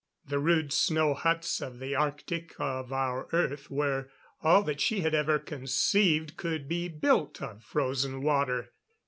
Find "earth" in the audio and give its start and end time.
3.33-3.69